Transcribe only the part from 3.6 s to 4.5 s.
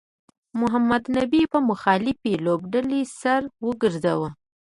وګرځاوه